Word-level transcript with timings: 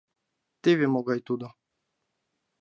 Теве 0.63 0.85
могай 0.93 1.19
тудо... 1.27 1.47